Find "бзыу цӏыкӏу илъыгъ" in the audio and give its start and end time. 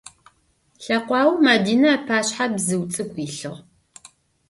2.53-3.53